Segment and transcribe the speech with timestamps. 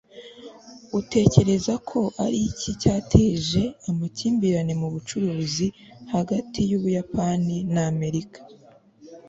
[0.99, 5.67] utekereza ko ari iki cyateje amakimbirane mu bucuruzi
[6.13, 8.39] hagati y'ubuyapani na amerika